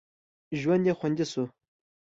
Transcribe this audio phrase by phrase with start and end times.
[0.59, 1.43] ژوند یې خوندي شو.